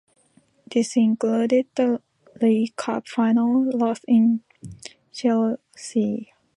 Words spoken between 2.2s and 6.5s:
League Cup final, lost to Chelsea.